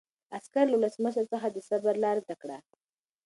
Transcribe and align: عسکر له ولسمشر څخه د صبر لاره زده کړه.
عسکر 0.37 0.65
له 0.69 0.75
ولسمشر 0.77 1.25
څخه 1.33 1.47
د 1.51 1.57
صبر 1.69 1.93
لاره 2.03 2.21
زده 2.25 2.35
کړه. 2.41 2.57